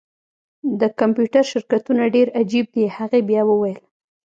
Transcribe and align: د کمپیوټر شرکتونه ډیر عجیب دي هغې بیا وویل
د 0.79 0.81
کمپیوټر 0.99 1.43
شرکتونه 1.51 2.03
ډیر 2.15 2.27
عجیب 2.41 2.65
دي 2.75 2.85
هغې 2.97 3.21
بیا 3.29 3.41
وویل 3.47 3.79